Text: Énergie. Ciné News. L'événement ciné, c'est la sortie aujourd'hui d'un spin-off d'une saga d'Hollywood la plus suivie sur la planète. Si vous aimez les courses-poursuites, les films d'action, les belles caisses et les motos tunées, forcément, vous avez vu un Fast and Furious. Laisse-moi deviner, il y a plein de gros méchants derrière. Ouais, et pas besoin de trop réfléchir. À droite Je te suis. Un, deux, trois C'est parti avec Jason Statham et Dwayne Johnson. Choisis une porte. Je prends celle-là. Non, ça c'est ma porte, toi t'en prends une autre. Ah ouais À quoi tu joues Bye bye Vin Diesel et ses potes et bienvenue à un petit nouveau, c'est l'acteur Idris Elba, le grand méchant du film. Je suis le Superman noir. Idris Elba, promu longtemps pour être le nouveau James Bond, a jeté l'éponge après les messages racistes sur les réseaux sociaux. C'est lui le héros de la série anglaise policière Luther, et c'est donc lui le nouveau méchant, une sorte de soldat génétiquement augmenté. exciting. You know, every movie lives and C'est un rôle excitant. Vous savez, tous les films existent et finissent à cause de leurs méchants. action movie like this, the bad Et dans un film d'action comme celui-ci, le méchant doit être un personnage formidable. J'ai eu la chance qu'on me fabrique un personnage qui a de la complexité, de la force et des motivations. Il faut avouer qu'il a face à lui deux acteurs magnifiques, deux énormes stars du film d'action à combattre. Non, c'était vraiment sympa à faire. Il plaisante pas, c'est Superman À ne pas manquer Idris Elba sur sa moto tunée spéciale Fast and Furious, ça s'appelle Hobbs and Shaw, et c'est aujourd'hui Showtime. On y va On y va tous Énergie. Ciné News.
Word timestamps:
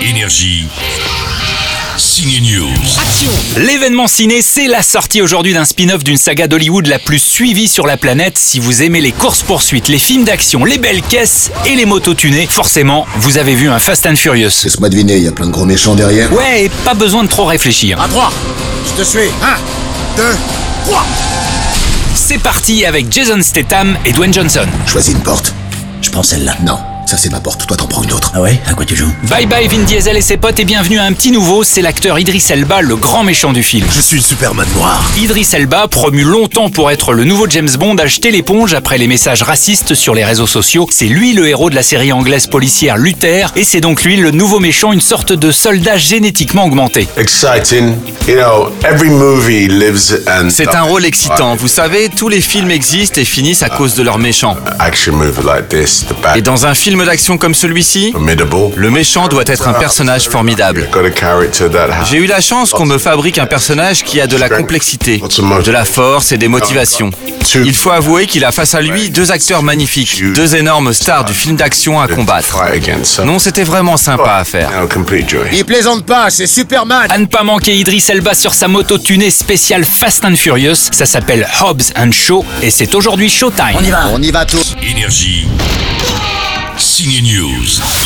Énergie. 0.00 0.66
Ciné 1.96 2.40
News. 2.40 2.68
L'événement 3.56 4.06
ciné, 4.06 4.42
c'est 4.42 4.66
la 4.66 4.82
sortie 4.82 5.22
aujourd'hui 5.22 5.54
d'un 5.54 5.64
spin-off 5.64 6.04
d'une 6.04 6.16
saga 6.16 6.46
d'Hollywood 6.46 6.86
la 6.86 6.98
plus 6.98 7.18
suivie 7.18 7.68
sur 7.68 7.86
la 7.86 7.96
planète. 7.96 8.36
Si 8.36 8.58
vous 8.58 8.82
aimez 8.82 9.00
les 9.00 9.12
courses-poursuites, 9.12 9.88
les 9.88 9.98
films 9.98 10.24
d'action, 10.24 10.64
les 10.64 10.78
belles 10.78 11.02
caisses 11.02 11.50
et 11.66 11.74
les 11.74 11.86
motos 11.86 12.14
tunées, 12.14 12.46
forcément, 12.50 13.06
vous 13.16 13.38
avez 13.38 13.54
vu 13.54 13.68
un 13.68 13.78
Fast 13.78 14.06
and 14.06 14.16
Furious. 14.16 14.50
Laisse-moi 14.64 14.88
deviner, 14.88 15.16
il 15.16 15.24
y 15.24 15.28
a 15.28 15.32
plein 15.32 15.46
de 15.46 15.52
gros 15.52 15.64
méchants 15.64 15.94
derrière. 15.94 16.32
Ouais, 16.32 16.64
et 16.64 16.68
pas 16.84 16.94
besoin 16.94 17.24
de 17.24 17.28
trop 17.28 17.44
réfléchir. 17.46 18.00
À 18.00 18.08
droite 18.08 18.32
Je 18.86 19.02
te 19.02 19.06
suis. 19.06 19.28
Un, 19.42 19.56
deux, 20.16 20.36
trois 20.84 21.06
C'est 22.14 22.38
parti 22.38 22.84
avec 22.84 23.10
Jason 23.10 23.40
Statham 23.42 23.96
et 24.04 24.12
Dwayne 24.12 24.34
Johnson. 24.34 24.66
Choisis 24.86 25.14
une 25.14 25.22
porte. 25.22 25.54
Je 26.02 26.10
prends 26.10 26.22
celle-là. 26.22 26.54
Non, 26.64 26.78
ça 27.06 27.16
c'est 27.16 27.30
ma 27.30 27.38
porte, 27.40 27.66
toi 27.66 27.76
t'en 27.76 27.86
prends 27.86 28.02
une 28.02 28.12
autre. 28.12 28.32
Ah 28.34 28.40
ouais 28.40 28.60
À 28.68 28.74
quoi 28.74 28.84
tu 28.84 28.96
joues 28.96 29.12
Bye 29.30 29.46
bye 29.46 29.68
Vin 29.68 29.84
Diesel 29.84 30.16
et 30.16 30.20
ses 30.20 30.36
potes 30.36 30.58
et 30.58 30.64
bienvenue 30.64 30.98
à 30.98 31.04
un 31.04 31.12
petit 31.12 31.30
nouveau, 31.30 31.62
c'est 31.62 31.80
l'acteur 31.80 32.18
Idris 32.18 32.44
Elba, 32.50 32.80
le 32.82 32.96
grand 32.96 33.22
méchant 33.22 33.52
du 33.52 33.62
film. 33.62 33.86
Je 33.94 34.00
suis 34.00 34.16
le 34.16 34.22
Superman 34.22 34.66
noir. 34.74 35.00
Idris 35.16 35.48
Elba, 35.52 35.86
promu 35.86 36.22
longtemps 36.22 36.68
pour 36.68 36.90
être 36.90 37.12
le 37.12 37.22
nouveau 37.22 37.46
James 37.48 37.68
Bond, 37.78 37.96
a 37.98 38.06
jeté 38.06 38.32
l'éponge 38.32 38.74
après 38.74 38.98
les 38.98 39.06
messages 39.06 39.42
racistes 39.42 39.94
sur 39.94 40.14
les 40.14 40.24
réseaux 40.24 40.48
sociaux. 40.48 40.88
C'est 40.90 41.06
lui 41.06 41.32
le 41.32 41.46
héros 41.46 41.70
de 41.70 41.76
la 41.76 41.84
série 41.84 42.10
anglaise 42.12 42.48
policière 42.48 42.96
Luther, 42.96 43.52
et 43.54 43.62
c'est 43.62 43.80
donc 43.80 44.02
lui 44.02 44.16
le 44.16 44.32
nouveau 44.32 44.58
méchant, 44.58 44.92
une 44.92 45.00
sorte 45.00 45.32
de 45.32 45.52
soldat 45.52 45.98
génétiquement 45.98 46.64
augmenté. 46.64 47.06
exciting. 47.16 47.94
You 48.26 48.34
know, 48.34 48.72
every 48.84 49.10
movie 49.10 49.68
lives 49.68 50.20
and 50.28 50.50
C'est 50.50 50.74
un 50.74 50.82
rôle 50.82 51.04
excitant. 51.04 51.54
Vous 51.54 51.68
savez, 51.68 52.08
tous 52.08 52.28
les 52.28 52.40
films 52.40 52.72
existent 52.72 53.20
et 53.20 53.24
finissent 53.24 53.62
à 53.62 53.68
cause 53.68 53.94
de 53.94 54.02
leurs 54.02 54.18
méchants. 54.18 54.56
action 54.80 55.12
movie 55.12 55.42
like 55.46 55.68
this, 55.68 56.04
the 56.08 56.20
bad 56.20 56.36
Et 56.36 56.42
dans 56.42 56.66
un 56.66 56.74
film 56.74 56.95
d'action 57.04 57.38
comme 57.38 57.54
celui-ci, 57.54 58.12
le 58.76 58.90
méchant 58.90 59.28
doit 59.28 59.44
être 59.46 59.68
un 59.68 59.74
personnage 59.74 60.28
formidable. 60.28 60.88
J'ai 62.08 62.18
eu 62.18 62.26
la 62.26 62.40
chance 62.40 62.70
qu'on 62.70 62.86
me 62.86 62.98
fabrique 62.98 63.38
un 63.38 63.46
personnage 63.46 64.04
qui 64.04 64.20
a 64.20 64.26
de 64.26 64.36
la 64.36 64.48
complexité, 64.48 65.20
de 65.64 65.70
la 65.70 65.84
force 65.84 66.32
et 66.32 66.38
des 66.38 66.48
motivations. 66.48 67.10
Il 67.54 67.74
faut 67.74 67.90
avouer 67.90 68.26
qu'il 68.26 68.44
a 68.44 68.52
face 68.52 68.74
à 68.74 68.80
lui 68.80 69.10
deux 69.10 69.30
acteurs 69.30 69.62
magnifiques, 69.62 70.22
deux 70.34 70.56
énormes 70.56 70.92
stars 70.92 71.24
du 71.24 71.32
film 71.32 71.56
d'action 71.56 72.00
à 72.00 72.08
combattre. 72.08 72.58
Non, 73.24 73.38
c'était 73.38 73.64
vraiment 73.64 73.96
sympa 73.96 74.36
à 74.36 74.44
faire. 74.44 74.70
Il 75.52 75.64
plaisante 75.64 76.04
pas, 76.04 76.30
c'est 76.30 76.46
Superman 76.46 77.06
À 77.10 77.18
ne 77.18 77.26
pas 77.26 77.42
manquer 77.42 77.76
Idris 77.76 78.04
Elba 78.08 78.34
sur 78.34 78.54
sa 78.54 78.68
moto 78.68 78.98
tunée 78.98 79.30
spéciale 79.30 79.84
Fast 79.84 80.24
and 80.24 80.36
Furious, 80.36 80.88
ça 80.92 81.06
s'appelle 81.06 81.46
Hobbs 81.60 81.92
and 81.96 82.12
Shaw, 82.12 82.44
et 82.62 82.70
c'est 82.70 82.94
aujourd'hui 82.94 83.28
Showtime. 83.28 83.76
On 83.78 83.84
y 83.84 83.90
va 83.90 84.08
On 84.12 84.22
y 84.22 84.30
va 84.30 84.44
tous 84.44 84.74
Énergie. 84.82 85.46
Ciné 86.96 87.20
News. 87.20 88.05